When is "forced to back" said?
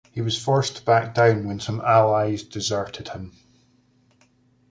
0.43-1.13